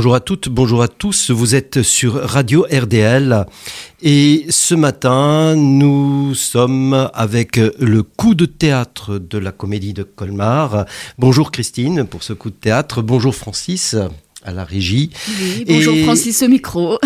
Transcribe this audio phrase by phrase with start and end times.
[0.00, 1.30] Bonjour à toutes, bonjour à tous.
[1.30, 3.44] Vous êtes sur Radio RDL
[4.00, 10.86] et ce matin, nous sommes avec le coup de théâtre de la Comédie de Colmar.
[11.18, 13.02] Bonjour Christine pour ce coup de théâtre.
[13.02, 13.94] Bonjour Francis
[14.42, 15.10] à la régie.
[15.68, 16.98] bonjour Francis au micro.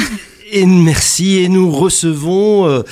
[0.53, 1.39] Et merci.
[1.39, 2.83] Et nous recevons euh,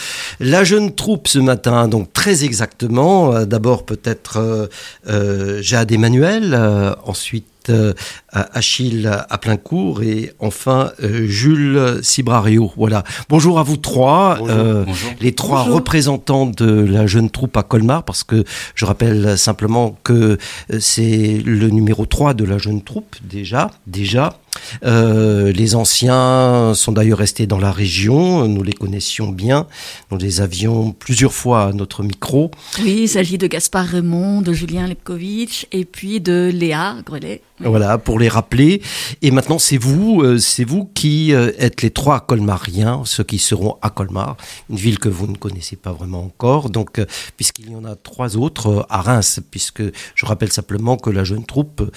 [0.40, 1.86] la jeune troupe ce matin.
[1.86, 3.32] Donc très exactement.
[3.32, 4.68] Euh, d'abord peut-être
[5.08, 6.58] euh, Jade Emmanuel,
[7.04, 7.92] ensuite euh,
[8.30, 12.72] Achille à plein cours et enfin euh, Jules Cibrario.
[12.76, 13.04] Voilà.
[13.28, 14.84] Bonjour à vous trois, euh,
[15.20, 18.44] les trois représentants de la jeune troupe à Colmar, parce que
[18.74, 20.38] je rappelle simplement que
[20.78, 24.38] c'est le numéro 3 de la jeune troupe déjà, déjà.
[24.82, 29.66] Les anciens sont d'ailleurs restés dans la région, nous les connaissions bien,
[30.10, 32.50] nous les avions plusieurs fois à notre micro.
[32.82, 37.42] Oui, il s'agit de Gaspard Raymond, de Julien Lepkovitch et puis de Léa Grelet.
[37.64, 38.82] Voilà, pour les rappeler.
[39.20, 43.38] Et maintenant, c'est vous, euh, c'est vous qui euh, êtes les trois colmariens, ceux qui
[43.38, 44.36] seront à Colmar,
[44.68, 46.70] une ville que vous ne connaissez pas vraiment encore.
[46.70, 49.82] Donc, euh, puisqu'il y en a trois autres à Reims, puisque
[50.14, 51.90] je rappelle simplement que la jeune troupe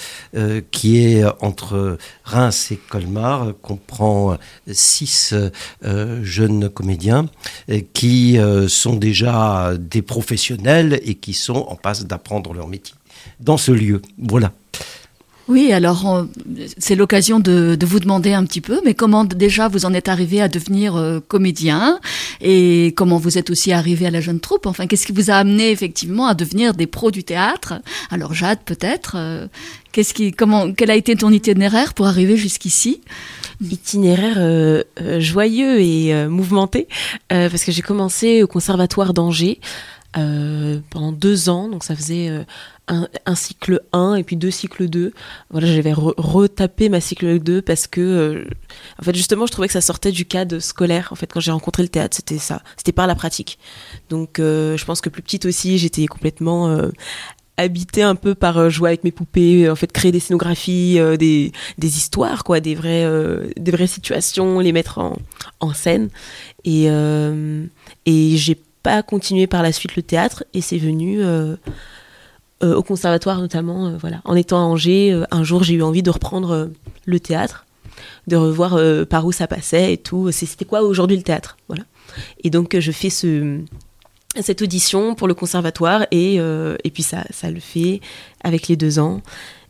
[0.72, 4.38] qui est entre Reims et Colmar comprend
[4.72, 5.34] six
[6.22, 7.28] jeunes comédiens
[7.94, 12.96] qui sont déjà des professionnels et qui sont en passe d'apprendre leur métier
[13.40, 14.02] dans ce lieu.
[14.18, 14.52] Voilà.
[15.48, 16.26] Oui, alors
[16.80, 20.42] c'est l'occasion de, vous demander un petit peu, mais comment déjà vous en êtes arrivé
[20.42, 22.00] à devenir euh, comédien
[22.42, 24.66] et comment vous êtes aussi arrivé à la jeune troupe?
[24.66, 27.76] Enfin, qu'est-ce qui vous a amené effectivement à devenir des pros du théâtre?
[28.10, 29.16] Alors Jade, peut-être.
[29.18, 29.48] Euh,
[29.92, 33.02] qu'est-ce qui, comment, quel a été ton itinéraire pour arriver jusqu'ici?
[33.62, 34.84] Itinéraire euh,
[35.20, 36.88] joyeux et mouvementé,
[37.30, 39.60] parce que j'ai commencé au conservatoire d'Angers.
[40.14, 42.32] pendant deux ans, donc ça faisait
[42.88, 45.14] un, cycle 1 et puis deux cycles 2.
[45.50, 48.44] Voilà, j'avais retapé ma cycle 2 parce que, euh,
[49.00, 51.10] en fait, justement, je trouvais que ça sortait du cadre scolaire.
[51.12, 53.58] En fait, quand j'ai rencontré le théâtre, c'était ça, c'était par la pratique.
[54.10, 56.90] Donc, euh, je pense que plus petite aussi, j'étais complètement euh,
[57.58, 61.98] habitée un peu par jouer avec mes poupées, en fait, créer des scénographies, des, des
[61.98, 63.10] histoires, quoi, des vraies,
[63.58, 65.18] des vraies situations, les mettre en,
[65.62, 66.10] en scène.
[66.66, 66.88] Et,
[68.06, 71.56] et j'ai pas continué par la suite le théâtre et c'est venu euh,
[72.62, 73.88] au conservatoire notamment.
[73.88, 74.22] Euh, voilà.
[74.26, 76.70] En étant à Angers, euh, un jour j'ai eu envie de reprendre
[77.06, 77.66] le théâtre,
[78.28, 80.32] de revoir par où ça passait et tout.
[80.32, 81.84] C'était quoi aujourd'hui le théâtre voilà.
[82.44, 83.60] Et donc je fais ce,
[84.40, 88.02] cette audition pour le conservatoire et, et puis ça, ça le fait
[88.42, 89.22] avec les deux ans.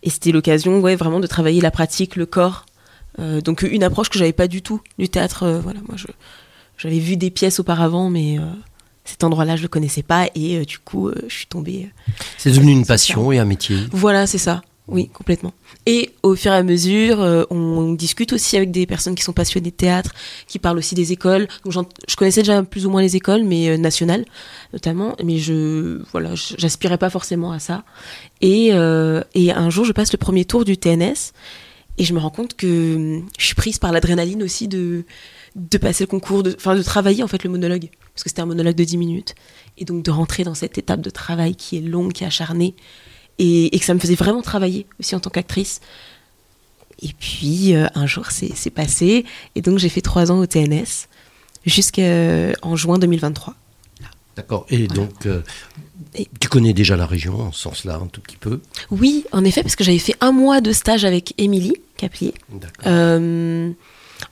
[0.03, 2.65] Et c'était l'occasion ouais, vraiment de travailler la pratique, le corps.
[3.17, 5.59] donc une approche que j'avais pas du tout du théâtre.
[5.63, 5.97] voilà, moi
[6.77, 8.37] j'avais vu des pièces auparavant, mais
[9.05, 11.89] cet endroit-là, je le connaissais pas et euh, du coup, euh, je suis tombée.
[12.09, 13.77] Euh, c'est devenu une passion et un métier.
[13.91, 14.61] Voilà, c'est ça.
[14.87, 15.53] Oui, complètement.
[15.87, 17.17] Et au fur et à mesure,
[17.49, 20.13] on discute aussi avec des personnes qui sont passionnées de théâtre,
[20.47, 21.47] qui parlent aussi des écoles.
[21.63, 24.25] Donc, je connaissais déjà plus ou moins les écoles, mais nationales
[24.73, 25.15] notamment.
[25.23, 27.83] Mais je, voilà, j'aspirais pas forcément à ça.
[28.41, 28.67] Et,
[29.33, 31.33] et un jour, je passe le premier tour du TNS
[31.97, 35.03] et je me rends compte que je suis prise par l'adrénaline aussi de
[35.55, 38.41] de passer le concours, de, enfin de travailler en fait le monologue, parce que c'était
[38.41, 39.35] un monologue de 10 minutes,
[39.77, 42.73] et donc de rentrer dans cette étape de travail qui est longue, qui est acharnée,
[43.37, 45.81] et, que ça me faisait vraiment travailler aussi en tant qu'actrice.
[47.01, 49.25] Et puis euh, un jour c'est passé,
[49.55, 51.07] et donc j'ai fait trois ans au TNS
[51.65, 53.53] jusqu'en juin 2023.
[54.35, 54.65] D'accord.
[54.69, 55.41] Et donc, euh,
[56.39, 58.59] tu connais déjà la région en ce sens-là, un tout petit peu?
[58.91, 62.33] Oui, en effet, parce que j'avais fait un mois de stage avec Émilie Caplier.
[62.85, 63.71] Euh,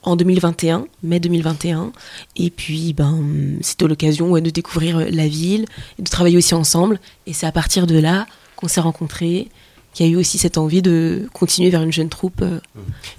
[0.04, 1.92] en 2021, mai 2021.
[2.36, 3.24] Et puis, ben,
[3.62, 5.66] c'était l'occasion de découvrir la ville,
[6.00, 7.00] et de travailler aussi ensemble.
[7.26, 9.50] Et c'est à partir de là qu'on s'est rencontrés,
[9.94, 12.42] qu'il y a eu aussi cette envie de continuer vers une jeune troupe.
[12.42, 12.60] Euh.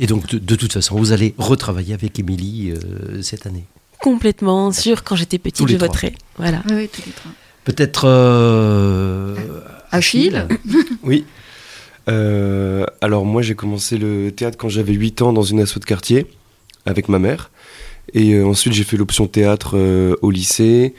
[0.01, 3.65] Et donc, de, toute façon, vous allez retravailler avec Émilie euh, cette année
[4.01, 5.03] Complètement, sûr.
[5.05, 6.15] Quand j'étais petite, je voterais.
[6.37, 6.63] Voilà.
[6.71, 7.33] Oui, tous les trois.
[7.65, 9.35] Peut-être euh,
[9.91, 10.47] Achille.
[11.03, 11.25] oui.
[12.07, 16.27] alors moi j'ai commencé le théâtre quand j'avais 8 ans dans une asso de quartier
[16.87, 17.51] avec ma mère.
[18.13, 20.95] Et euh, ensuite, j'ai fait l'option théâtre euh, au lycée.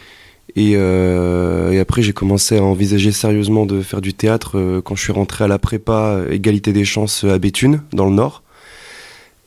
[0.58, 5.12] Euh, et, après, j'ai commencé à envisager sérieusement de faire du théâtre quand je suis
[5.12, 8.42] rentré à la prépa Égalité des chances à Béthune, dans le Nord.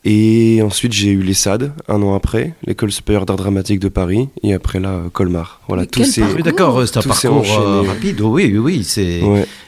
[0.05, 4.53] Et ensuite, j'ai eu l'ESSAD un an après, l'École supérieure d'art dramatique de Paris, et
[4.53, 5.61] après là, Colmar.
[5.67, 7.45] Voilà, tout c'est d'accord, c'est un parcours
[7.85, 8.21] rapide.
[8.21, 9.21] Oui, oui, oui, c'est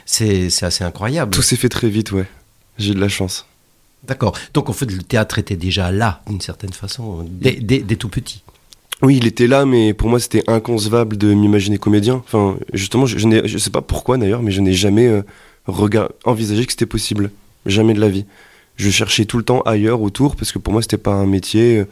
[0.06, 1.32] c'est assez incroyable.
[1.32, 2.24] Tout s'est fait très vite, ouais.
[2.78, 3.46] J'ai de la chance.
[4.06, 4.36] D'accord.
[4.54, 8.42] Donc en fait, le théâtre était déjà là, d'une certaine façon, dès, tout petit.
[9.00, 12.16] Oui, il était là, mais pour moi, c'était inconcevable de m'imaginer comédien.
[12.16, 15.22] Enfin, justement, je, ne je sais pas pourquoi d'ailleurs, mais je n'ai jamais euh,
[16.24, 17.30] envisagé que c'était possible.
[17.66, 18.24] Jamais de la vie.
[18.76, 21.84] je cherchais tout le temps ailleurs autour parce que pour moi c'était pas un métier.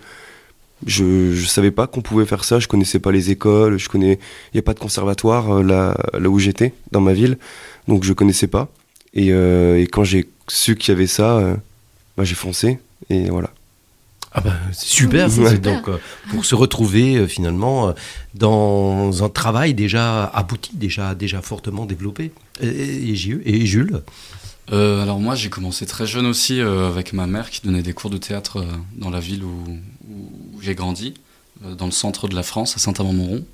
[0.87, 2.59] Je, je savais pas qu'on pouvait faire ça.
[2.59, 3.79] Je connaissais pas les écoles.
[3.79, 4.19] Je connais.
[4.53, 7.39] Il y a pas de conservatoire euh, là, là où j'étais dans ma ville,
[7.87, 8.69] donc je connaissais pas.
[9.15, 11.55] Et, euh, et quand j'ai su qu'il y avait ça, euh,
[12.17, 12.79] bah, j'ai foncé
[13.09, 13.51] et voilà.
[14.33, 15.99] Ah bah, c'est super, Oui, donc euh,
[16.31, 17.93] pour se retrouver euh, finalement euh,
[18.35, 22.31] dans un travail déjà abouti, déjà déjà fortement développé.
[22.61, 23.13] Et, et,
[23.45, 24.03] et Jules,
[24.73, 27.93] Euh, alors moi j'ai commencé très jeune aussi euh, avec ma mère qui donnait des
[27.93, 29.65] cours de théâtre euh, dans la ville où,
[30.09, 31.15] où j'ai grandi,
[31.65, 33.45] euh, dans le centre de la France, à Saint-Amand-Montrond.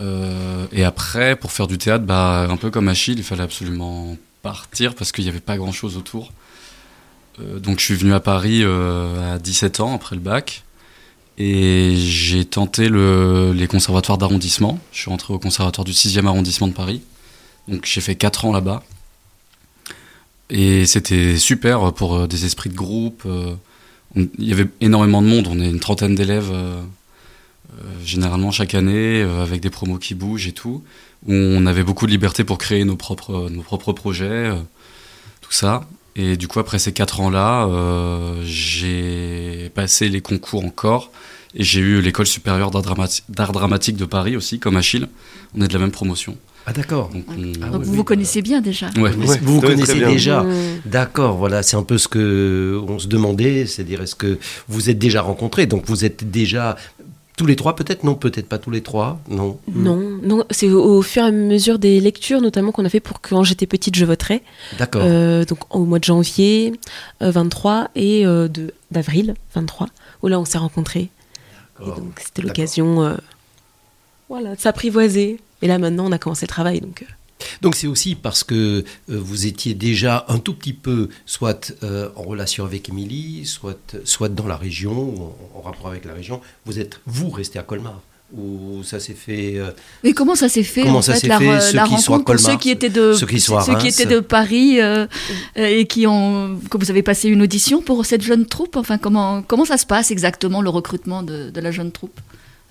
[0.00, 4.16] Euh, et après, pour faire du théâtre, bah, un peu comme Achille, il fallait absolument
[4.42, 6.32] partir parce qu'il n'y avait pas grand-chose autour.
[7.40, 10.62] Euh, donc je suis venu à Paris euh, à 17 ans après le bac.
[11.38, 14.78] Et j'ai tenté le- les conservatoires d'arrondissement.
[14.92, 17.02] Je suis rentré au conservatoire du 6e arrondissement de Paris.
[17.68, 18.82] Donc j'ai fait 4 ans là-bas.
[20.48, 23.26] Et c'était super pour euh, des esprits de groupe.
[24.14, 26.50] Il y avait énormément de monde, on est une trentaine d'élèves
[28.02, 30.82] généralement chaque année, avec des promos qui bougent et tout.
[31.28, 34.50] On avait beaucoup de liberté pour créer nos propres, nos propres projets,
[35.42, 35.86] tout ça.
[36.16, 41.10] Et du coup, après ces quatre ans-là, euh, j'ai passé les concours encore.
[41.54, 45.08] Et j'ai eu l'école supérieure d'art dramati- d'art dramatique de Paris aussi, comme Achille.
[45.56, 46.36] On est de la même promotion.
[46.66, 47.10] ah d'accord.
[47.10, 47.96] Donc, on- Ah Donc oui, vous oui.
[47.98, 48.90] vous connaissez bien déjà.
[48.96, 49.10] Ouais.
[49.12, 50.44] Vous Ouais, vous connaissez déjà.
[50.84, 54.98] D'accord, voilà, c'est un peu ce que on se demandait, c'est-à-dire est-ce que vous êtes
[54.98, 56.76] déjà rencontrés, donc vous êtes déjà
[57.36, 59.58] tous les trois peut-être, non, peut-être pas tous les trois, non.
[59.68, 63.20] Non, non, c'est au, fur et à mesure des lectures, notamment qu'on a fait pour
[63.20, 64.42] quand j'étais petite, je voterais.
[64.78, 65.02] D'accord.
[65.04, 66.72] Euh, donc au mois de janvier
[67.22, 69.88] euh, 23 et euh, de d'avril 23,
[70.22, 71.10] où là on s'est rencontrés.
[71.80, 72.00] Et D'accord.
[72.00, 73.16] donc c'était l'occasion, euh,
[74.30, 75.38] voilà, de s'apprivoiser.
[75.60, 77.04] Et là maintenant on a commencé le travail, donc.
[77.62, 82.08] Donc c'est aussi parce que euh, vous étiez déjà un tout petit peu soit euh,
[82.16, 86.40] en relation avec Émilie, soit, soit dans la région, en, rapport avec la région.
[86.64, 88.00] Vous êtes, vous, resté à Colmar
[88.34, 89.70] Ou ça s'est fait euh,
[90.04, 92.06] Mais comment ça s'est fait Comment en ça fait la, fait, ceux la qui rencontre
[92.06, 95.06] pour Colmar, ceux qui étaient de ceux qui ceux qui étaient de Paris euh,
[95.56, 98.76] et qui ont que vous avez passé une audition pour cette jeune troupe?
[98.76, 102.18] Enfin comment comment ça se passe exactement le recrutement de, de la jeune troupe?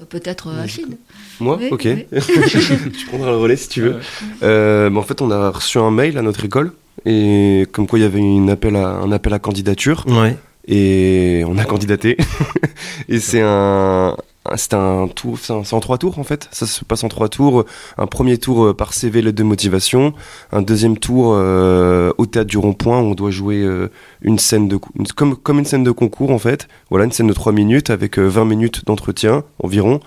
[0.09, 0.97] Peut-être euh, Achille.
[1.39, 1.81] Moi Oui, Ok.
[1.85, 2.05] oui.
[2.11, 3.93] je prendrai le relais si tu veux.
[3.93, 3.99] Ouais.
[4.43, 6.73] Euh, mais en fait, on a reçu un mail à notre école
[7.05, 10.35] et comme quoi il y avait une appel à, un appel à candidature Ouais.
[10.67, 12.17] et on a candidaté.
[13.09, 14.17] et c'est un-
[14.55, 16.47] c'est un tour, c'est un- c'est en trois tours en fait.
[16.51, 17.65] Ça se passe en trois tours.
[17.97, 20.13] Un premier tour euh, par CV, lettre de motivation.
[20.51, 23.89] Un deuxième tour euh, au théâtre du Rond-Point où on doit jouer euh,
[24.21, 24.77] une scène de,
[25.15, 26.67] comme, comme une scène de concours en fait.
[26.89, 29.99] Voilà, une scène de trois minutes avec euh, 20 minutes d'entretien environ.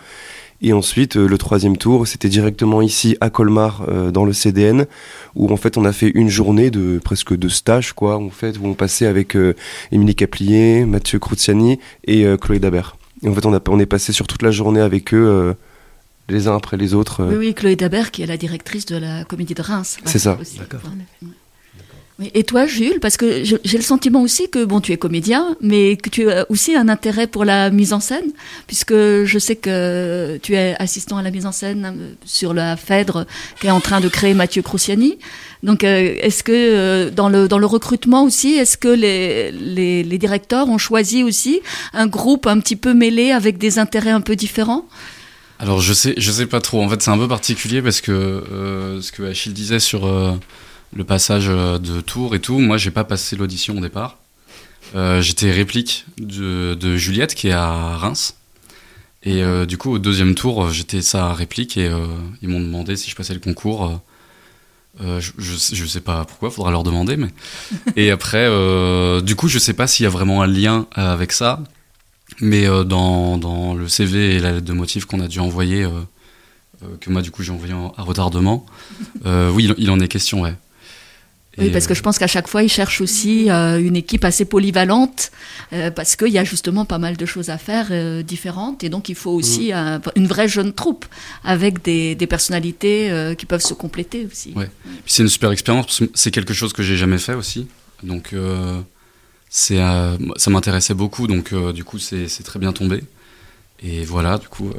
[0.60, 4.86] Et ensuite, euh, le troisième tour, c'était directement ici à Colmar, euh, dans le CDN,
[5.36, 8.58] où en fait on a fait une journée de presque de stage, quoi, en fait,
[8.58, 9.54] où on passait avec euh,
[9.92, 12.97] Émilie Caplier, Mathieu Cruciani et euh, Chloé Dabert.
[13.22, 15.54] Et en fait, on, a, on est passé sur toute la journée avec eux, euh,
[16.28, 17.20] les uns après les autres.
[17.22, 17.30] euh.
[17.30, 19.98] Oui, oui, Chloé Dabert qui est la directrice de la Comédie de Reims.
[20.04, 20.36] C'est ça.
[20.40, 20.58] aussi.
[20.58, 20.80] D'accord.
[21.22, 21.28] Ouais.
[22.34, 25.96] Et toi, Jules, parce que j'ai le sentiment aussi que bon, tu es comédien, mais
[25.96, 28.32] que tu as aussi un intérêt pour la mise en scène,
[28.66, 32.76] puisque je sais que tu es assistant à la mise en scène euh, sur la
[32.76, 33.24] Phèdre
[33.60, 35.16] qu'est en train de créer Mathieu Crouciani.
[35.62, 39.52] Donc, euh, est-ce que euh, dans le dans le recrutement aussi, est-ce que les,
[40.02, 41.60] les directeurs ont choisi aussi
[41.92, 44.88] un groupe un petit peu mêlé avec des intérêts un peu différents?
[45.60, 46.82] Alors je sais, je sais pas trop.
[46.82, 48.42] En fait, c'est un peu particulier parce que
[49.00, 50.08] ce que Achille disait sur
[50.94, 54.18] le passage euh, de Tours et tout, moi j'ai pas passé l'audition au départ.
[54.94, 58.34] Euh, J'étais réplique de, de Juliette qui est à Reims.
[59.24, 62.06] Et euh, du coup au deuxième tour, j'étais sa réplique et euh,
[62.40, 64.00] ils m'ont demandé si je passais le concours.
[65.00, 67.16] Je, je, sais- je sais pas pourquoi, faudra leur demander.
[67.16, 67.28] Mais
[67.96, 68.48] et après,
[69.22, 71.62] du coup, je sais pas s'il y a vraiment un lien avec ça.
[72.40, 75.86] Mais dans, dans le CV et la lettre de motif qu'on a dû envoyer,
[77.00, 78.66] que moi du coup j'ai envoyé en- à retardement,
[79.24, 80.54] oui, il, il en est question, ouais.
[81.58, 84.24] Oui, parce que euh, je pense qu'à chaque fois, ils cherchent aussi euh, une équipe
[84.24, 85.30] assez polyvalente,
[85.72, 88.88] euh, parce qu'il y a justement pas mal de choses à faire euh, différentes, et
[88.88, 91.04] donc il faut aussi un- une vraie jeune troupe
[91.44, 94.52] avec des, des personnalités qui peuvent se compléter aussi.
[94.54, 94.70] Ouais.
[95.04, 97.66] Puis c'est une super expérience, parce que c'est quelque chose que j'ai jamais fait aussi.
[98.02, 98.34] Donc
[99.50, 103.02] c'est, ça m'intéressait beaucoup, donc du coup c'est c'est très bien tombé.
[103.82, 104.70] Et voilà, du coup,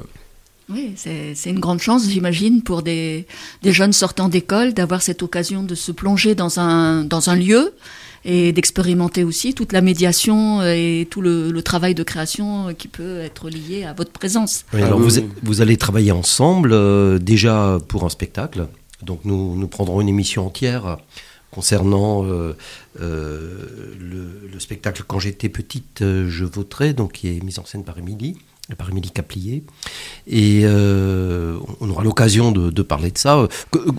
[0.70, 3.26] Oui, c'est une grande chance, j'imagine, pour des,
[3.64, 7.74] des jeunes sortant d'école d'avoir cette occasion de se plonger dans un, dans un lieu
[8.26, 13.20] et d'expérimenter aussi toute la médiation et tout le, le travail de création qui peut
[13.20, 14.66] être lié à votre présence.
[14.74, 18.68] Oui, alors oui, vous, vous allez travailler ensemble euh, déjà pour un spectacle.
[19.02, 20.98] Donc nous, nous prendrons une émission entière
[21.52, 22.56] concernant euh,
[23.02, 27.66] euh, le, le spectacle Quand j'étais petite, euh, je voterai, donc qui est mis en
[27.66, 28.38] scène par Émilie,
[28.76, 29.64] par Émilie Caplier.
[30.28, 33.48] Et euh, on aura l'occasion de, de parler de ça.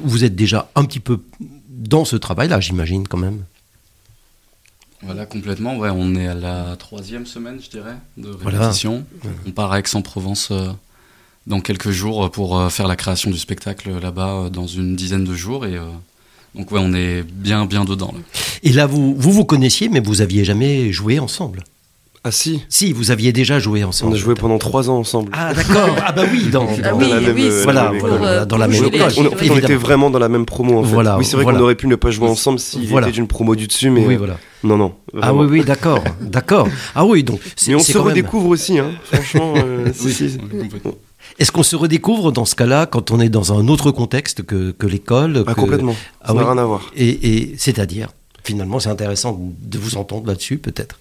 [0.04, 1.20] Vous êtes déjà un petit peu
[1.68, 3.42] dans ce travail-là, j'imagine, quand même.
[5.02, 5.76] Voilà, complètement.
[5.78, 8.58] Ouais, on est à la troisième semaine, je dirais, de Voilà.
[8.60, 9.04] répétition.
[9.46, 10.68] On part à Aix-en-Provence euh,
[11.46, 15.34] dans quelques jours pour euh, faire la création du spectacle là-bas dans une dizaine de
[15.34, 15.64] jours.
[15.64, 15.78] Et
[16.54, 18.12] donc, ouais, on est bien, bien dedans.
[18.14, 18.20] Là.
[18.62, 21.64] Et là, vous, vous vous connaissiez, mais vous aviez jamais joué ensemble.
[22.22, 24.12] Ah si, Si, vous aviez déjà joué ensemble.
[24.12, 25.30] on a joué pendant trois ans ensemble.
[25.34, 25.88] Ah d'accord.
[26.04, 28.44] Ah bah oui, dans, Ah dans- oui, la même, oui, euh, voilà, pour, voilà, euh,
[28.44, 28.92] dans la même école.
[28.92, 29.56] les- on, en fait, on évidemment.
[29.56, 30.90] était vraiment dans la même promo en fait.
[30.90, 31.56] Voilà, oui, c'est vrai voilà.
[31.58, 33.06] qu'on aurait pu ne pas jouer ensemble s'il Voilà.
[33.08, 34.36] était d'une promo du dessus, mais Oui, euh, voilà.
[34.64, 34.92] non, non.
[35.22, 36.68] Ah oui, oui, d'accord, d'accord.
[36.94, 38.90] Ah oui, donc Mais on se quand même- redécouvre aussi, hein.
[39.10, 39.54] franchement.
[39.56, 40.38] euh, si, Oui, si.
[41.38, 44.72] Est-ce qu'on se redécouvre dans ce cas-là quand on est dans un autre contexte que,
[44.72, 45.96] que l'école Ah, que- complètement.
[46.20, 46.82] Ah Ça n'a rien à voir.
[46.94, 47.08] Et,
[47.38, 48.08] et c'est-à-dire,
[48.44, 50.98] finalement, c'est intéressant de vous entendre là-dessus, peut-être.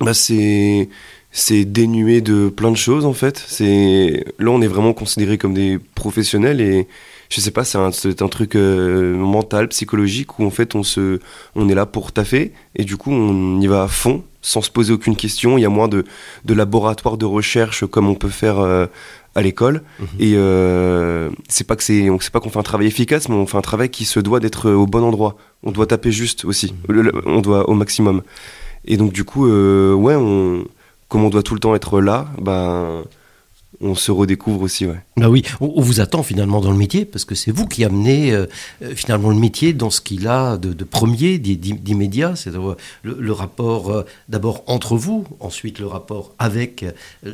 [0.00, 0.88] Bah, c'est
[1.30, 3.42] c'est dénué de plein de choses en fait.
[3.46, 6.86] C'est là on est vraiment considérés comme des professionnels et
[7.30, 10.82] je sais pas, c'est un, c'est un truc euh, mental, psychologique où en fait on
[10.84, 11.18] se
[11.56, 14.70] on est là pour taffer et du coup on y va à fond sans se
[14.70, 15.58] poser aucune question.
[15.58, 16.04] Il y a moins de
[16.44, 18.86] de laboratoire de recherche comme on peut faire euh,
[19.34, 20.06] à l'école Mhm.
[20.20, 23.34] et euh, c'est pas que c'est on sait pas qu'on fait un travail efficace mais
[23.34, 25.36] on fait un travail qui se doit d'être au bon endroit.
[25.64, 26.74] On doit taper juste aussi.
[26.88, 28.22] Le- le- on doit au maximum.
[28.86, 30.64] Et donc du coup, euh, ouais, on,
[31.08, 33.04] comme on doit tout le temps être là, ben,
[33.80, 34.96] on se redécouvre aussi, ouais.
[35.16, 37.84] Bah oui, on, on vous attend finalement dans le métier, parce que c'est vous qui
[37.84, 38.46] amenez euh,
[38.82, 42.50] euh, finalement le métier dans ce qu'il a de, de premier, d'i- d'i- d'immédiat, c'est
[42.52, 42.76] le,
[43.20, 46.92] le rapport euh, d'abord entre vous, ensuite le rapport avec euh,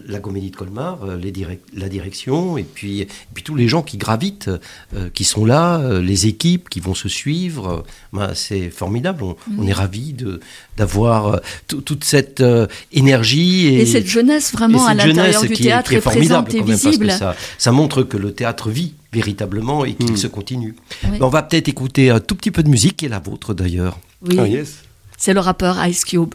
[0.09, 3.69] la comédie de Colmar, euh, les direc- la direction, et puis, et puis tous les
[3.69, 4.51] gens qui gravitent,
[4.95, 7.69] euh, qui sont là, euh, les équipes qui vont se suivre.
[7.69, 7.83] euh,
[8.13, 10.41] bah, c'est formidable, on, on est ravis de,
[10.77, 11.37] d'avoir euh,
[11.69, 13.67] tout- toute cette euh, énergie.
[13.75, 16.29] Et cette jeunesse vraiment et à l'intérieur du qui est- théâtre qui est est, formidable
[16.29, 17.11] présente et quand même, parce que visible.
[17.13, 20.17] ça, ça montre que le théâtre vit véritablement et qu'il Mm.
[20.17, 20.77] se continue.
[21.05, 21.11] Oui.
[21.13, 23.55] Mais On va peut-être écouter un tout petit peu de musique, qui est la vôtre
[23.55, 23.99] d'ailleurs.
[24.23, 24.83] Oui, Ah yes.
[25.17, 26.35] c'est le rappeur Ice Cube.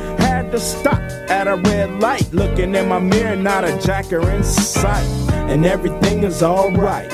[0.51, 5.07] To stop at a red light, looking in my mirror, not a jacker in sight.
[5.49, 7.09] And everything is alright.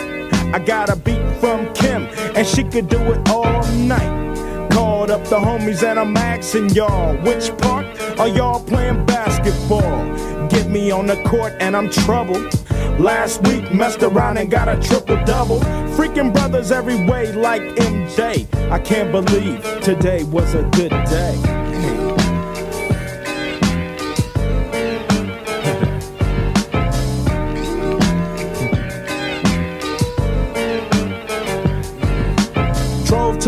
[0.56, 4.72] I got a beat from Kim, and she could do it all night.
[4.72, 7.86] Called up the homies and I'm asking y'all, which park
[8.20, 10.48] are y'all playing basketball?
[10.48, 12.52] Get me on the court and I'm troubled.
[13.00, 15.60] Last week messed around and got a triple double.
[15.96, 18.48] Freaking brothers every way like MJ.
[18.72, 21.57] I can't believe today was a good day.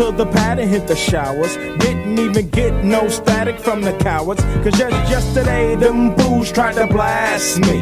[0.00, 1.56] To the pad and hit the showers.
[1.56, 4.42] Didn't even get no static from the cowards.
[4.62, 7.76] Cause just yesterday, them booze tried to blast me.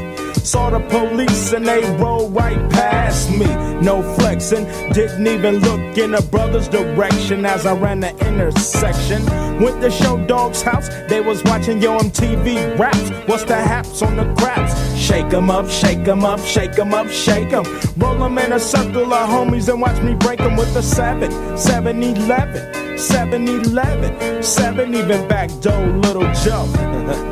[0.48, 3.44] Saw the police and they rolled right past me.
[3.82, 4.64] No flexing,
[4.94, 9.26] didn't even look in a brother's direction as I ran the intersection.
[9.60, 13.10] Went to show dog's house, they was watching Yo MTV raps.
[13.28, 14.72] What's the haps on the craps?
[14.96, 17.64] Shake 'em up, shake 'em up, shake 'em up, shake 'em.
[17.98, 21.30] Roll 'em in a circle of homies and watch me break 'em with a 7,
[21.58, 26.66] 7 11, 7 11, 7 even back door, little Joe.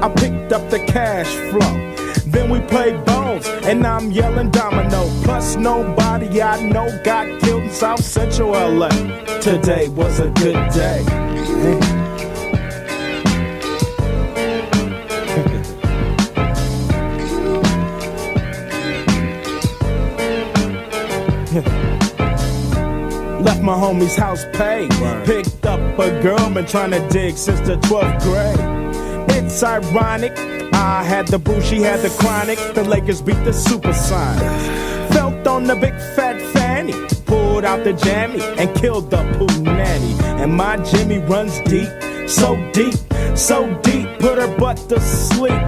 [0.04, 2.05] I picked up the cash flow.
[2.36, 5.08] Then we played bones, and I'm yelling domino.
[5.24, 8.90] Plus, nobody I know got killed in South Central LA.
[9.40, 11.00] Today was a good day.
[23.40, 24.90] Left my homie's house paid.
[25.24, 28.60] Picked up a girl, been trying to dig since the 12th grade.
[29.30, 30.55] It's ironic.
[30.72, 32.58] I had the boo, she had the chronic.
[32.74, 35.12] The Lakers beat the Supersonics.
[35.12, 36.92] Felt on the big fat fanny.
[37.26, 40.14] Pulled out the jammy and killed the poo nanny.
[40.42, 41.88] And my Jimmy runs deep,
[42.28, 42.94] so deep,
[43.34, 44.08] so deep.
[44.18, 45.66] Put her butt to sleep.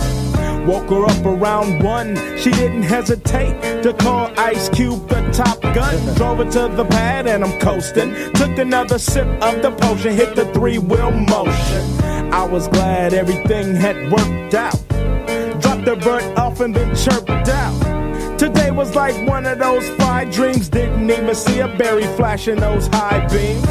[0.67, 2.14] Woke her up around one.
[2.37, 6.14] She didn't hesitate to call Ice Cube the top gun.
[6.17, 8.14] Drove her to the pad and I'm coasting.
[8.35, 11.99] Took another sip of the potion, hit the three wheel motion.
[12.30, 14.78] I was glad everything had worked out.
[15.61, 18.38] Dropped the bird off and then chirped out.
[18.38, 20.68] Today was like one of those five dreams.
[20.68, 23.66] Didn't even see a berry flashing those high beams.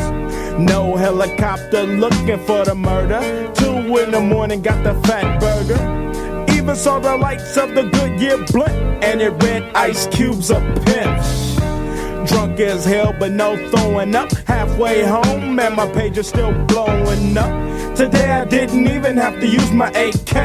[0.60, 3.22] No helicopter looking for the murder.
[3.54, 6.52] Two in the morning, got the fat burger.
[6.52, 8.74] Even saw the lights of the Goodyear blunt,
[9.04, 12.28] and it read Ice Cube's a pimp.
[12.28, 14.32] Drunk as hell, but no throwing up.
[14.48, 17.67] Halfway home, and my page is still blowing up.
[17.98, 20.36] Today I didn't even have to use my AK.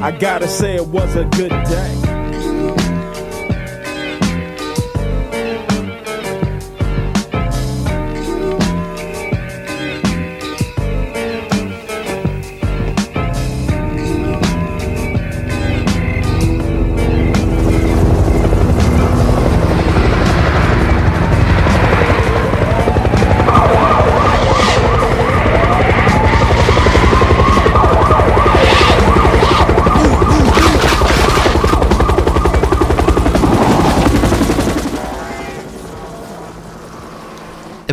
[0.00, 2.07] I gotta say, it was a good day.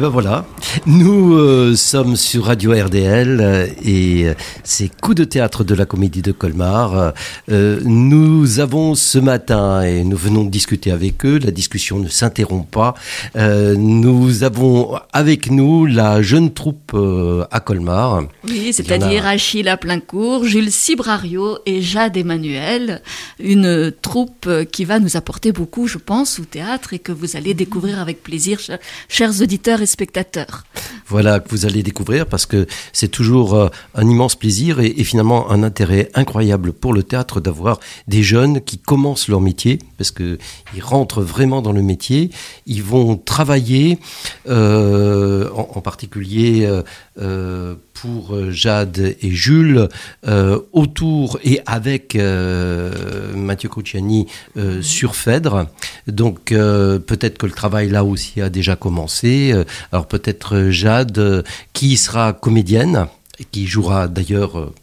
[0.06, 0.46] Ben voilà,
[0.86, 5.86] nous euh, sommes sur Radio RDL euh, et euh, c'est Coup de théâtre de la
[5.86, 7.14] comédie de Colmar.
[7.52, 12.08] Euh, nous avons ce matin, et nous venons de discuter avec eux, la discussion ne
[12.08, 12.96] s'interrompt pas,
[13.36, 18.24] euh, nous avons avec nous la jeune troupe euh, à Colmar.
[18.48, 23.02] Oui, c'est-à-dire Achille à plein cours, Jules Cibrario et Jade Emmanuel,
[23.40, 27.54] une troupe qui va nous apporter beaucoup, je pense, au théâtre et que vous allez
[27.54, 30.55] découvrir avec plaisir, chers, chers auditeurs et spectateurs.
[31.08, 35.52] Voilà, que vous allez découvrir parce que c'est toujours euh, un immense plaisir et, finalement
[35.52, 40.40] un intérêt incroyable pour le théâtre d'avoir des jeunes qui commencent leur métier parce que
[40.74, 42.32] ils rentrent vraiment dans le métier,
[42.66, 44.00] ils vont travailler,
[44.50, 46.68] euh, en, particulier
[47.20, 49.88] euh, pour Jade et Jules,
[50.74, 52.18] autour et avec
[53.36, 54.28] Mathieu Cruciani
[54.82, 55.68] sur Phèdre.
[56.08, 59.54] Donc peut-être que le travail là aussi a déjà commencé.
[59.94, 61.44] Alors peut-être euh, Jade,
[61.74, 63.08] qui sera comédienne,
[63.40, 64.74] et qui jouera d'ailleurs euh,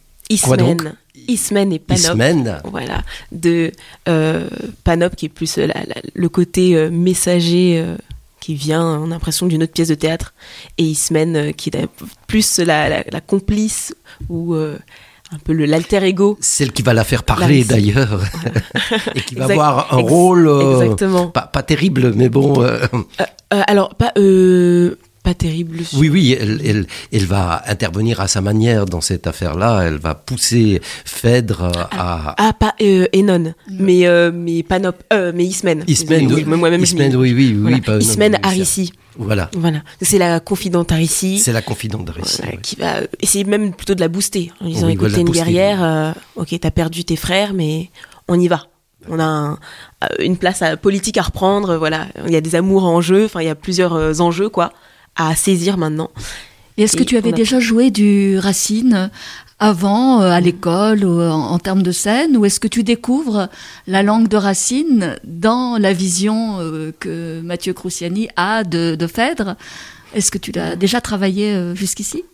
[0.43, 0.95] Quoi donc Ismen.
[1.29, 2.01] Ismen et Panop.
[2.03, 2.61] Ismen.
[2.65, 3.71] Voilà, de
[4.09, 4.49] euh,
[4.85, 7.97] Panop qui est plus euh, la- la- le côté euh, messager euh,
[8.41, 10.33] qui vient, on a l'impression, d'une autre pièce de théâtre,
[10.79, 11.87] et Ismen qui est
[12.27, 13.95] plus la, la- complice
[14.29, 16.37] ou un peu l'alter ego.
[16.41, 18.21] Celle qui va la faire parler d'ailleurs
[19.15, 20.51] et qui va Exact- avoir un ex- rôle
[20.83, 21.29] Exactement.
[21.29, 22.63] pas, pas terrible mais bon
[23.51, 24.13] alors, pas,
[25.23, 25.79] pas terrible.
[25.95, 29.99] oui oui elle, elle, elle va intervenir à sa manière dans cette affaire là elle
[29.99, 35.85] va pousser Phèdre à Ah, pas euh, Enon, mais, euh, mais Panop, euh, mais Ismen.
[35.87, 37.79] Ismen, oui, moi-même, Ismen, oui, oui, oui, Voilà.
[37.79, 38.93] pas- Ismen Harissi.
[39.17, 39.83] Voilà, Voilà.
[40.01, 41.39] C'est la confidente Harissi.
[41.39, 42.59] c'est la confidente ouais.
[42.63, 45.27] qui va essayer même plutôt de la booster en disant Oui, écoute voilà, t'es une
[45.27, 45.45] booster.
[45.45, 47.91] guerrière euh, ok t'as perdu tes frères mais
[48.27, 48.67] on y va
[49.11, 49.53] on a un-
[50.05, 53.27] euh, une place à- politique à reprendre voilà il y a des amours en jeu
[53.27, 54.73] enfin il y a plusieurs euh, enjeux quoi
[55.17, 56.11] à saisir maintenant.
[56.79, 59.11] Est-ce que tu avais a- déjà joué du Racine
[59.59, 63.49] avant, euh, à l'école, en, en termes de scène, ou est-ce que tu découvres
[63.87, 69.55] la langue de Racine dans la vision euh, que Mathieu Cruciani a de, de Phèdre?
[70.15, 72.25] Est-ce que tu l'as déjà travaillé euh, jusqu'ici?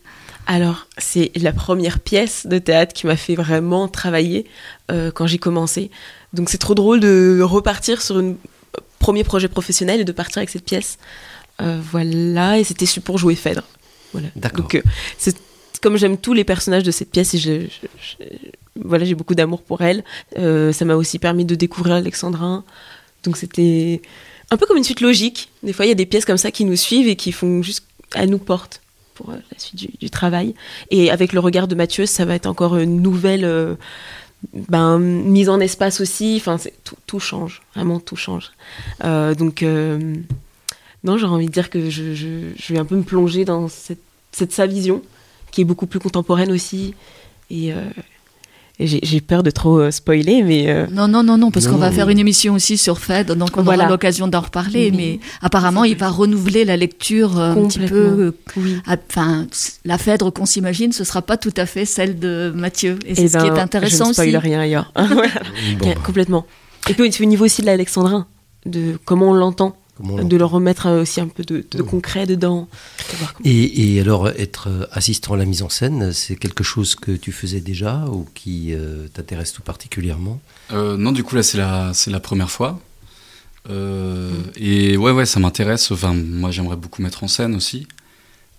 [0.47, 4.47] Alors c'est la première pièce de théâtre qui m'a fait vraiment travailler
[5.13, 5.91] quand j'ai commencé.
[6.33, 8.33] Donc c'est trop drôle de repartir sur un
[8.97, 10.97] premier projet professionnel et de partir avec cette pièce
[11.61, 13.63] voilà et c'était pour jouer Phèdre
[14.13, 14.61] voilà D'accord.
[14.63, 14.81] Donc, euh,
[15.17, 15.37] c'est
[15.81, 17.87] comme j'aime tous les personnages de cette pièce et je, je-
[18.19, 18.25] je-
[18.83, 20.03] voilà, j'ai beaucoup d'amour pour elle.
[20.37, 22.63] euh, ça m'a aussi permis de découvrir Alexandrin.
[23.23, 24.01] Donc, c'était
[24.51, 25.49] un peu comme une suite logique.
[25.63, 27.61] Des fois, il y a des pièces comme ça qui nous suivent et qui font
[27.61, 27.83] juste,
[28.15, 28.81] elles nous portent
[29.15, 30.53] pour euh, la suite du, du travail.
[30.91, 33.75] Et avec le regard de Mathieu, ça va être encore une nouvelle euh,
[34.53, 36.35] ben, mise en espace aussi.
[36.37, 38.51] Enfin, tout, tout change, vraiment tout change.
[39.03, 40.13] Euh, donc, euh,
[41.03, 43.67] non, j'aurais envie de dire que je, je- je vais un peu me plonger dans
[43.67, 45.01] cette, cette sa vision,
[45.51, 46.93] qui est beaucoup plus contemporaine aussi.
[47.49, 47.81] Et, euh,
[48.81, 51.67] Et j'ai j'ai peur de trop euh, spoiler, mais euh, Non, non, non, non, parce
[51.67, 53.83] qu'on va faire une émission aussi sur Phèdre, donc on Voilà.
[53.83, 54.91] aura l'occasion d'en reparler.
[54.91, 58.33] Mais apparemment, il va renouveler la lecture euh, un petit peu.
[58.55, 58.77] oui.
[58.87, 59.47] Enfin,
[59.83, 62.97] la Phèdre qu'on s'imagine, ce sera pas tout à fait celle de Mathieu.
[63.05, 64.37] Et c'est Eh ce qui ben, est intéressant je ne spoil aussi.
[64.37, 64.93] rien ailleurs.
[64.95, 65.27] Voilà.
[65.79, 66.45] Bon, Complètement.
[66.89, 68.27] Et puis au niveau aussi de l'alexandrin,
[68.65, 72.25] de comment on l'entend, comment de leur remettre euh, aussi un peu de, de concret
[72.25, 72.67] dedans.
[73.43, 76.95] de Et, et alors, être euh, assistant à la mise en scène, c'est quelque chose
[76.95, 80.39] que tu faisais déjà ou qui euh, t'intéresse tout particulièrement?
[80.71, 82.79] Euh, non, du coup, là, c'est la, c'est la première fois.
[83.69, 85.91] Euh, Et ouais, ouais, ça m'intéresse.
[85.91, 87.87] Enfin, moi, j'aimerais beaucoup mettre en scène aussi.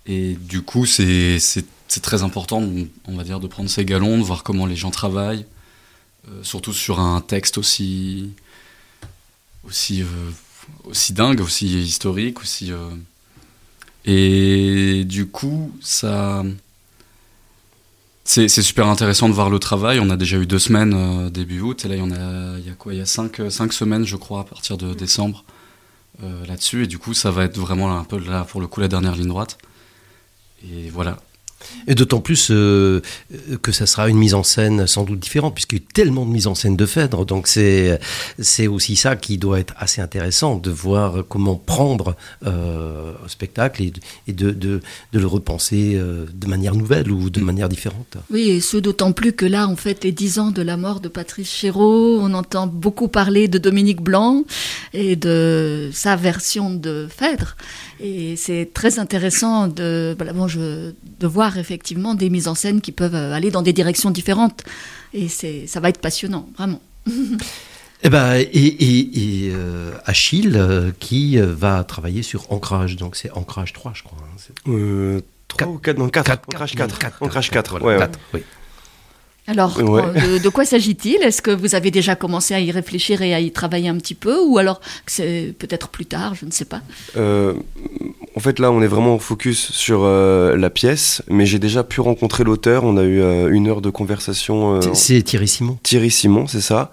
[0.05, 2.63] Et du coup, c'est, c'est, c'est très important,
[3.07, 5.45] on va dire, de prendre ses galons, de voir comment les gens travaillent.
[6.27, 8.29] Euh, surtout sur un texte aussi,
[9.67, 10.05] aussi, euh,
[10.85, 12.71] aussi dingue, aussi historique, aussi.
[12.71, 12.89] euh.
[14.05, 16.43] Et du coup, ça.
[18.23, 19.99] C'est super intéressant de voir le travail.
[19.99, 22.59] On a déjà eu deux semaines euh, début août, et là il y en a,
[22.59, 24.93] y a quoi Il y a cinq, euh, cinq semaines, je crois, à partir de
[24.93, 25.43] décembre
[26.47, 26.83] là-dessus.
[26.83, 29.15] Et du coup, ça va être vraiment un peu là pour le coup la dernière
[29.15, 29.57] ligne droite.
[30.63, 31.17] Et voilà.
[31.87, 33.01] Et d'autant plus euh,
[33.61, 36.25] que ça sera une mise en scène sans doute différente, puisqu'il y a eu tellement
[36.25, 37.25] de mise en scène de Phèdre.
[37.25, 37.99] Donc c'est
[38.39, 43.83] c'est aussi ça qui doit être assez intéressant, de voir comment prendre euh, un spectacle
[43.83, 44.81] et, de- et de, de,
[45.13, 48.17] de le repenser euh, de manière nouvelle ou de manière différente.
[48.29, 50.99] Oui, et ce d'autant plus que là, on fête les 10 ans de la mort
[50.99, 52.19] de Patrice Chéreau.
[52.21, 54.43] On entend beaucoup parler de Dominique Blanc
[54.93, 57.55] et de sa version de Phèdre.
[57.99, 62.81] Et c'est très intéressant de, voilà, bon, je, de voir effectivement des mises en scène
[62.81, 64.63] qui peuvent euh, aller dans des directions différentes.
[65.13, 66.81] Et c'est, ça va être passionnant, vraiment.
[68.03, 73.29] Eh ben, et, et, et, euh, Achille euh, qui va travailler sur Ancrage, donc c'est
[73.33, 74.17] Ancrage 3 je crois.
[74.23, 74.37] hein.
[74.37, 75.69] C'est- Euh, 3 Quatre.
[75.71, 76.25] ou 4 Non, 4.
[76.25, 76.99] Quatre, Ancrage quatre, 4.
[76.99, 77.79] quatre, Ancrage quatre, 4.
[77.83, 77.99] voilà, ouais, ouais.
[78.09, 78.41] quatre, oui.
[79.47, 80.01] Alors, Ouais.
[80.03, 81.15] euh, de, de quoi s'agit-il?
[81.23, 84.13] Est-ce que vous avez déjà commencé à y réfléchir et à y travailler un petit
[84.13, 86.81] peu Ou alors que c'est peut-être plus tard, je ne sais pas?
[87.17, 87.53] Euh,
[88.35, 92.01] en fait, là, on est vraiment focus sur euh, la pièce, mais j'ai déjà pu
[92.01, 92.83] rencontrer l'auteur.
[92.83, 94.75] On a eu euh, une heure de conversation.
[94.75, 95.77] euh, C'est- Thierry Simon.
[95.83, 96.91] Thierry Simon, c'est ça.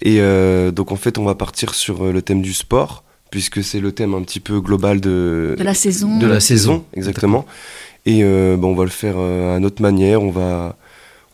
[0.00, 3.62] Et euh, donc, en fait, on va partir sur euh, le thème du sport, puisque
[3.64, 7.44] c'est le thème un petit peu global de, De la saison de la, saison, exactement.
[8.06, 10.22] Et euh, bon, on va le faire euh, à notre manière.
[10.22, 10.76] On va,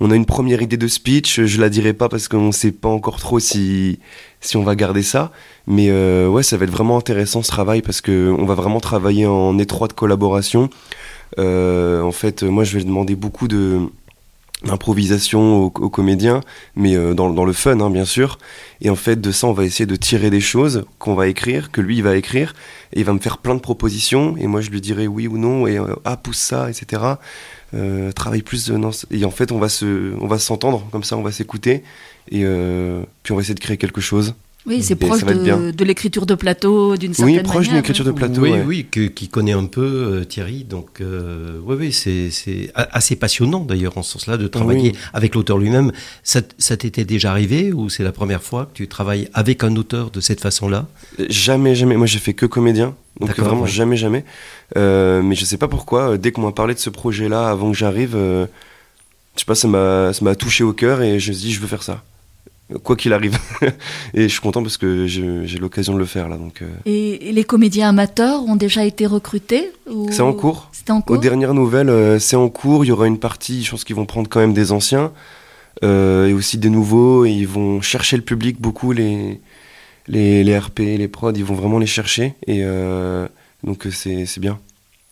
[0.00, 1.42] on a une première idée de speech.
[1.42, 3.98] Je la dirai pas parce qu'on sait pas encore trop si
[4.40, 5.32] si on va garder ça.
[5.66, 8.80] Mais euh, ouais, ça va être vraiment intéressant ce travail parce que on va vraiment
[8.80, 10.70] travailler en étroite collaboration.
[11.38, 13.80] Euh, en fait, moi, je vais demander beaucoup de
[14.64, 16.40] d'improvisation aux, aux comédiens,
[16.76, 18.38] mais euh, dans, dans le fun, hein, bien sûr.
[18.80, 21.70] Et en fait, de ça, on va essayer de tirer des choses qu'on va écrire,
[21.70, 22.54] que lui, il va écrire,
[22.92, 25.38] et il va me faire plein de propositions, et moi, je lui dirai oui ou
[25.38, 27.02] non, et euh, ah, pousse ça, etc.
[27.74, 28.76] Euh, travaille plus de...
[28.76, 31.32] Non, c- et en fait, on va se, on va s'entendre, comme ça, on va
[31.32, 31.82] s'écouter,
[32.30, 34.34] et euh, puis on va essayer de créer quelque chose.
[34.66, 37.50] Oui, c'est proche de, de l'écriture de plateau, d'une certaine Oui, manière.
[37.52, 38.64] proche d'une écriture de plateau, oui, ouais.
[38.66, 40.64] oui, que- qui connaît un peu euh, Thierry.
[40.64, 42.30] Donc, euh, oui, oui, c'est
[42.74, 44.98] assez passionnant d'ailleurs en ce sens-là de travailler Oui.
[45.12, 45.92] avec l'auteur lui-même.
[46.22, 49.76] Ça, ça t'était déjà arrivé ou c'est la première fois que tu travailles avec un
[49.76, 50.86] auteur de cette façon-là?
[51.28, 51.96] Jamais, jamais.
[51.96, 52.94] Moi, j'ai fait que comédien.
[53.20, 53.68] Donc vraiment ouais.
[53.68, 54.24] jamais, jamais.
[54.76, 56.12] Euh, mais je sais pas pourquoi.
[56.12, 58.46] euh, Dès qu'on m'a parlé de ce projet-là, avant que j'arrive, euh,
[59.36, 61.52] je sais pas, ça m'a, ça m'a touché au cœur et je me suis dit,
[61.52, 62.02] je veux faire ça,
[62.82, 63.38] quoi qu'il arrive.
[64.14, 66.36] et je suis content parce que j'ai l'occasion de le faire là.
[66.36, 70.68] Donc euh, Et, et les comédiens amateurs ont déjà été recrutés ou- c'est en cours.
[70.72, 72.84] C'était en Aux cours dernières nouvelles, euh, c'est en cours.
[72.84, 75.12] Il y aura une partie, je pense qu'ils vont prendre quand même des anciens
[75.82, 77.24] euh, et aussi des nouveaux.
[77.24, 79.40] Et ils vont chercher le public beaucoup, les,
[80.08, 82.34] les, les RP, les prods, ils vont vraiment les chercher.
[82.46, 82.62] Et
[83.62, 84.58] donc c'est bien.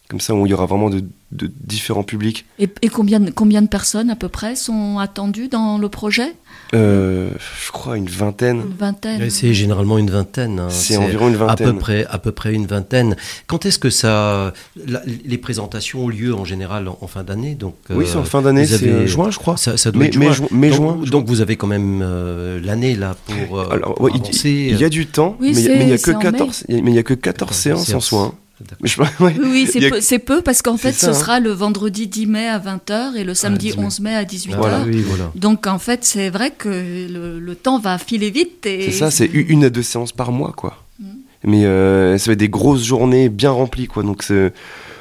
[0.09, 2.45] Comme ça, on- il y aura vraiment de, de différents publics.
[2.59, 6.35] Et, et combien, combien de personnes à peu près sont attendues dans le projet?
[6.75, 7.29] Euh,
[7.67, 8.63] je crois une vingtaine.
[8.63, 10.59] Une vingtaine C'est généralement une vingtaine.
[10.59, 10.69] hein.
[10.71, 11.79] C'est environ une à peu vingtaine.
[11.79, 13.15] près à peu près une vingtaine.
[13.47, 14.55] Quand est-ce que ça
[14.87, 17.55] la- les présentations ont lieu en général en, en fin d'année?
[17.55, 19.57] Donc oui, euh, c'est en fin d'année, c'est euh, juin, je crois.
[19.59, 20.35] ça, ça doit Mai- être mai, juin.
[20.35, 23.95] juin- mai, donc, juin, donc vous avez quand même euh, l'année là pour, euh, Alors,
[23.95, 24.69] pour ouais, il- avancer.
[24.71, 26.21] Il y a du temps, Oui, mais il a- mais n'y a c'est que en
[26.21, 28.35] 14, mais il y a que 14 séances en soi.
[28.83, 29.09] Je- ouais.
[29.20, 31.14] Oui, oui, c'est a- peu, c'est peu parce qu'en fait, ça, ce hein.
[31.14, 33.85] sera le vendredi 10 mai à 20h et le samedi 10 mai.
[33.87, 34.57] 11 mai à 18h.
[34.57, 34.83] Voilà.
[34.87, 35.31] Oui, voilà.
[35.35, 38.66] Donc en fait, c'est vrai que le, le temps va filer vite.
[38.66, 38.83] Et...
[38.90, 40.83] C'est ça, c'est une à deux séances par mois, quoi.
[41.01, 41.05] Mm.
[41.44, 44.03] Mais euh, ça va être des grosses journées bien remplies, quoi.
[44.03, 44.53] Donc c'est-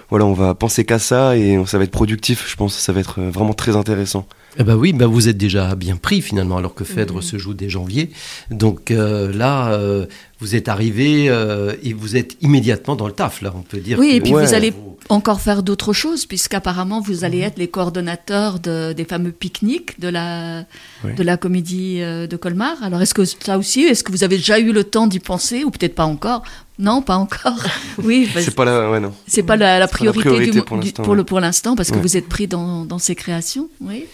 [0.09, 2.45] voilà, on va penser qu'à ça et ça va être productif.
[2.49, 4.27] Je pense, ça va être euh, vraiment très intéressant.
[4.59, 7.53] Eh ben oui, ben vous êtes déjà bien pris finalement, alors que Phèdre se joue
[7.53, 8.09] dès janvier.
[8.49, 10.05] Donc euh, là, euh,
[10.41, 13.97] vous êtes arrivé euh, et vous êtes immédiatement dans le taf, là, on peut dire.
[13.99, 14.45] Oui, que- et puis Ouais.
[14.45, 14.73] vous allez
[15.09, 17.23] encore faire d'autres choses, puisqu'apparemment vous Mhm.
[17.23, 20.63] allez être les coordonnateurs de- des fameux pique-niques de la,
[21.03, 21.13] Oui.
[21.15, 22.75] de la comédie euh, de Colmar.
[22.83, 25.63] Alors est-ce que ça aussi, est-ce que vous avez déjà eu le temps d'y penser,
[25.63, 26.43] ou peut-être pas encore?
[26.79, 27.61] Non, pas encore.
[28.03, 29.13] Oui, parce- C'est pas là, ouais, non.
[29.27, 31.25] c'est pas la, la pas la priorité, du pour l'instant, le, ouais.
[31.25, 33.69] pour l'instant, parce que vous êtes pris dans, dans ces créations.
[33.79, 34.05] Oui.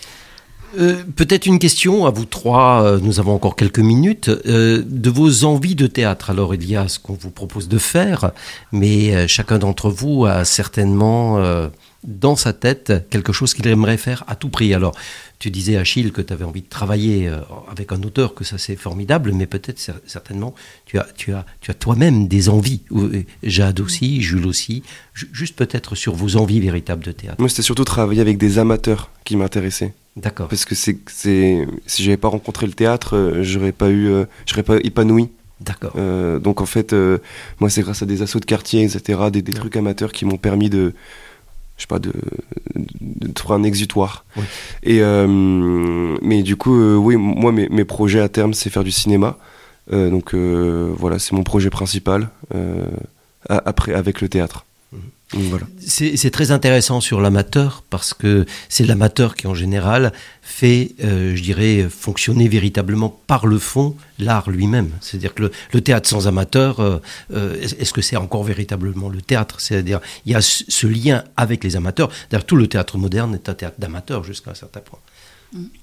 [0.77, 5.09] Euh, Peut-être une question à vous trois, euh, nous avons encore quelques minutes, euh, de
[5.09, 6.29] vos envies de théâtre.
[6.29, 8.31] Alors il y a ce qu'on vous propose de faire,
[8.71, 11.39] mais chacun d'entre vous a certainement
[12.03, 14.73] dans sa tête quelque chose qu'il aimerait faire à tout prix.
[14.73, 14.93] Alors
[15.39, 17.29] tu disais Achille que tu avais envie de travailler
[17.71, 20.53] avec un auteur, que ça c'est formidable, mais peut-être cer- certainement
[20.85, 21.45] tu as, tu as,
[21.79, 22.81] toi-même des envies.
[23.43, 27.37] Jade aussi, Jules aussi, Ju- juste peut-être sur vos envies véritables de théâtre.
[27.39, 29.93] Moi, c'était surtout travailler avec des amateurs qui m'intéressaient.
[30.17, 30.47] D'accord.
[30.47, 34.25] Parce que c'est, c'est, si j'avais pas rencontré le théâtre, euh, j'aurais pas eu, euh,
[34.47, 35.29] j'aurais pas épanoui.
[35.61, 35.93] D'accord.
[35.95, 37.19] Euh, donc en fait, euh,
[37.59, 40.37] moi, c'est grâce à des assauts de quartier, etc., des, des trucs amateurs qui m'ont
[40.37, 40.93] permis de,
[41.77, 42.13] je sais pas, de,
[42.75, 44.25] de trouver un exutoire.
[44.37, 44.43] Oui.
[44.81, 45.27] Et euh,
[46.21, 49.37] mais du coup, oui, moi, mes, mes projets à terme, c'est faire du cinéma.
[49.89, 52.29] Donc voilà, c'est mon projet principal.
[53.47, 54.66] après, avec le théâtre.
[55.33, 55.65] Voilà.
[55.85, 61.41] C'est très intéressant sur l'amateur parce que c'est l'amateur qui en général fait, euh, je
[61.43, 64.89] dirais, fonctionner véritablement par le fond l'art lui-même.
[65.01, 66.99] C'est-à-dire que le, le théâtre sans amateur, euh,
[67.33, 69.59] euh, est- est-ce que c'est encore véritablement le théâtre?
[69.59, 72.09] C'est-à-dire il y a ce lien avec les amateurs.
[72.29, 74.99] D'ailleurs, tout le théâtre moderne est un théâtre d'amateurs jusqu'à un certain point.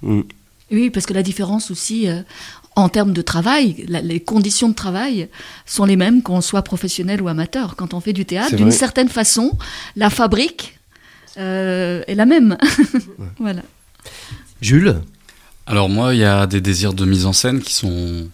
[0.02, 0.22] Mm.
[0.70, 2.22] Oui, parce que la différence aussi, euh,
[2.76, 5.28] en termes de travail, la- les conditions de travail
[5.66, 7.76] sont les mêmes qu'on soit professionnel ou amateur.
[7.76, 9.56] Quand on fait du théâtre, d'une certaine façon,
[9.96, 10.78] la fabrique
[11.38, 12.56] euh, est la même.
[13.38, 13.62] voilà.
[14.60, 15.00] Jules
[15.66, 18.28] Alors moi, il y a des désirs de mise en scène qui sont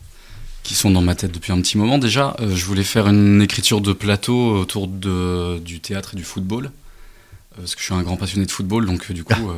[0.62, 2.37] qui sont dans ma tête depuis un petit moment déjà.
[2.40, 6.66] Euh, je voulais faire une écriture de plateau autour de, du théâtre et du football,
[6.66, 9.57] Euh, parce que je suis un grand passionné de football, donc euh, du coup, euh,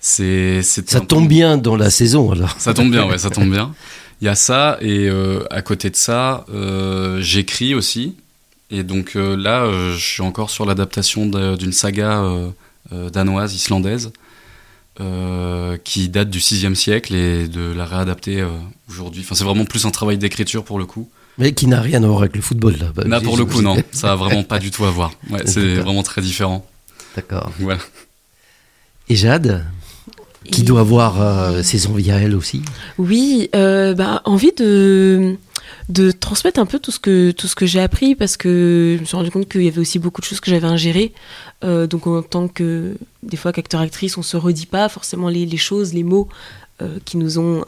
[0.00, 2.54] c'est Ça peu- tombe bien dans la saison alors.
[2.58, 3.74] Ça tombe bien, ouais, ça tombe bien.
[4.20, 8.16] Il y a ça et euh, à côté de ça, euh, j'écris aussi.
[8.70, 12.24] Et donc euh, là, je suis encore sur l'adaptation d'une saga
[12.90, 14.10] danoise, islandaise,
[15.84, 18.44] qui date du 6 siècle et de la réadapter
[18.88, 19.22] aujourd'hui.
[19.24, 21.08] Enfin, c'est vraiment plus un travail d'écriture pour le coup.
[21.38, 22.86] Mais qui n'a rien à voir avec le football là.
[22.92, 25.12] Bah, Là, pour le coup, non, ça a vraiment pas du tout à voir.
[25.30, 26.66] Ouais, c'est vraiment très différent.
[27.14, 27.52] D'accord.
[27.60, 27.78] Voilà.
[29.08, 29.64] Et Jade,
[30.50, 32.62] qui Et- doit avoir euh, ses envies à elle aussi.
[32.98, 35.36] Oui, euh, bah, envie de,
[35.88, 39.00] de transmettre un peu tout ce que, tout ce que j'ai appris parce que je
[39.00, 41.12] me suis rendu compte qu'il y avait aussi beaucoup de choses que j'avais ingérées.
[41.64, 45.56] Euh, donc en tant que, des fois qu'acteur-actrice, on se redit pas forcément les, les
[45.56, 46.28] choses, les mots
[47.04, 47.64] qui nous ont,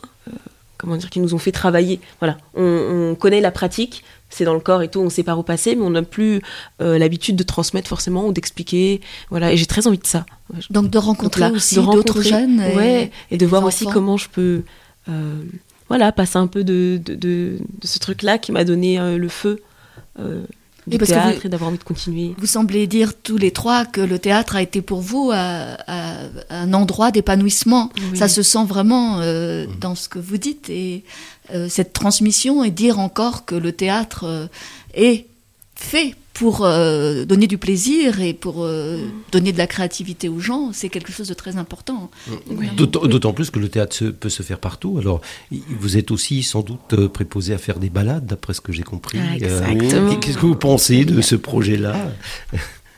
[0.80, 2.00] comment dire, qui nous ont fait travailler.
[2.20, 5.38] Voilà, on, on connaît la pratique, c'est dans le corps et tout, on sait par
[5.38, 6.40] où passer, mais on n'a plus
[6.80, 9.00] euh, l'habitude de transmettre forcément ou d'expliquer.
[9.28, 10.24] Voilà, et j'ai très envie de ça.
[10.70, 12.60] Donc de rencontrer donc là, aussi d'autres jeunes.
[12.60, 14.62] Et, ouais, et de voir aussi comment je peux
[15.08, 15.42] euh,
[15.88, 19.28] voilà, passer un peu de, de, de, de ce truc-là qui m'a donné euh, le
[19.28, 19.62] feu
[20.90, 22.34] du Et parce que théâtre vous- et d'avoir envie de continuer.
[22.36, 26.28] Vous semblez dire tous les trois que le théâtre a été pour vous euh, euh,
[26.50, 27.90] un endroit d'épanouissement.
[28.12, 28.18] Oui.
[28.18, 31.04] Ça se sent vraiment euh, dans ce que vous dites et
[31.54, 34.46] euh, cette transmission et dire encore que le théâtre euh,
[34.94, 35.26] est
[35.74, 40.70] fait pour euh, donner du plaisir et pour euh, donner de la créativité aux gens,
[40.72, 42.10] c'est quelque chose de très important.
[42.76, 44.96] D'autant d'autant plus que le théâtre se- peut se faire partout.
[44.98, 48.72] Alors, vous êtes aussi sans doute euh, préposé à faire des balades, d'après ce que
[48.72, 49.18] j'ai compris.
[49.20, 50.16] Ah, Euh, exactement.
[50.16, 52.10] Qu'est-ce que vous pensez de ce projet-là?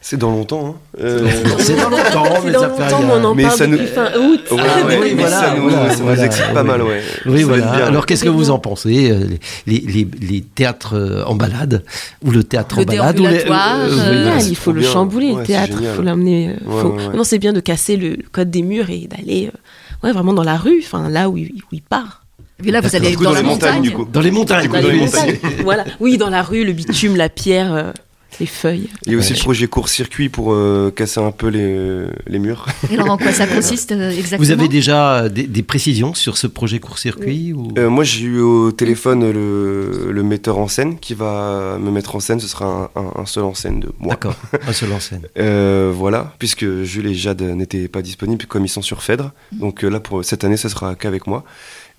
[0.04, 0.74] C'est dans longtemps.
[0.98, 1.00] Hein.
[1.00, 3.08] Euh, C'est dans longtemps, mais dans ça fait rien.
[3.08, 4.40] on en Mais parle ça depuis nous- fin août.
[4.50, 6.82] Ouais, Ah, ouais, oui, mais voilà, ça nous, voilà, ça nous voilà, excite pas mal,
[6.82, 7.02] ouais.
[7.26, 7.86] Oui, voilà.
[7.86, 9.26] Alors, qu'est-ce que vous en pensez euh,
[9.68, 11.84] les, les, les théâtres euh, en balade
[12.24, 14.90] ou le théâtre Le en balade ou les- oui, euh, il faut le bien.
[14.90, 16.48] chambouler, Ouais, le théâtre, il faut l'amener.
[16.48, 17.16] euh, Ouais, faut- ouais, ouais.
[17.16, 20.42] Non, c'est bien de casser le, code des murs et d'aller euh, ouais, vraiment dans
[20.44, 22.24] la rue, enfin là où, il- où il part.
[22.64, 23.82] Et là, vous allez dans, dans la les montagnes, montagne.
[23.82, 24.04] du coup.
[24.12, 24.68] Dans les montagnes.
[24.68, 25.38] coup, Dans les montagnes.
[25.62, 25.84] voilà.
[26.00, 27.92] Oui, dans la rue, le bitume, la pierre,
[28.40, 28.88] les feuilles.
[29.06, 32.66] Il y a aussi le projet court-circuit pour euh, casser un peu les, les murs.
[32.90, 36.36] Et alors, en quoi ça consiste euh, exactement Vous avez déjà des, des précisions sur
[36.36, 37.68] ce projet court-circuit ou...
[37.78, 42.16] Euh, moi, j'ai eu au téléphone le, le metteur en scène qui va me mettre
[42.16, 42.40] en scène.
[42.40, 44.10] Ce sera un, un- un seul en scène de moi.
[44.14, 45.22] D'accord, un seul en scène.
[45.38, 49.32] Euh, voilà, puisque Jules et Jade n'étaient pas disponibles comme ils sont sur Phèdre.
[49.52, 49.58] Mm.
[49.58, 51.44] Donc euh, là, pour cette année, ça sera qu'avec moi.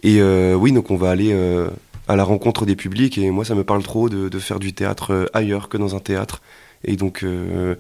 [0.04, 1.70] Et euh, oui, donc on va aller euh,
[2.08, 3.18] à la rencontre des publics.
[3.18, 5.96] Et moi, ça me parle trop de, de faire du théâtre euh, ailleurs que dans
[5.96, 6.42] un théâtre.
[6.86, 7.76] Et donc, euh,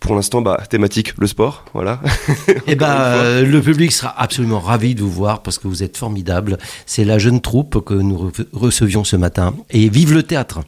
[0.00, 2.00] Pour l'instant, bah, thématique, le sport, voilà.
[2.68, 5.96] Eh ben, euh, le public sera absolument ravi de vous voir parce que vous êtes
[5.96, 6.58] formidable.
[6.86, 9.54] C'est la jeune troupe que nous re- recevions ce matin.
[9.70, 10.60] Et vive le théâtre!